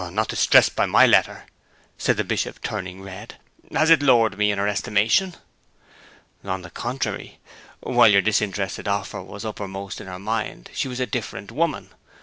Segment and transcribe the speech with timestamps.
[0.13, 1.45] 'Not distressed by my letter?'
[1.95, 3.35] said the Bishop, turning red.
[3.71, 5.35] 'Has it lowered me in her estimation?'
[6.43, 7.37] 'On the contrary;
[7.81, 11.91] while your disinterested offer was uppermost in her mind she was a different woman.